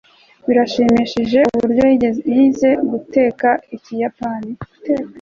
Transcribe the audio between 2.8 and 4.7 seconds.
guteka ikiyapani